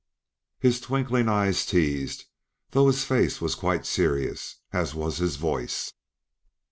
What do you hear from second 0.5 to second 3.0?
his twinkling eyes teased, though